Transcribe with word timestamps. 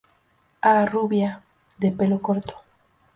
Ha 0.63 0.83
rubia, 0.87 1.43
de 1.77 1.91
pelo 1.91 2.17
corto. 2.23 2.55